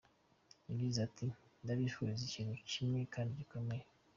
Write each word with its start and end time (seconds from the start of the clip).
Yagize 0.69 0.97
ati 1.07 1.25
“Ndabifuriza 1.63 2.21
ikintu 2.25 2.53
kimwe 2.71 2.99
kandi 3.13 3.37
gikomeye. 3.39 3.83